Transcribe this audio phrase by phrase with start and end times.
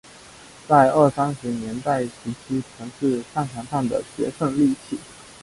[0.67, 4.97] 在二三十年代时期曾经是战场上的决胜利器。